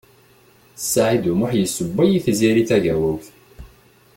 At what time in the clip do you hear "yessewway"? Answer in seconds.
1.59-2.09